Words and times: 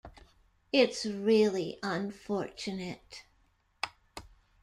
It's 0.73 1.05
really 1.05 1.77
unfortunate. 1.83 3.23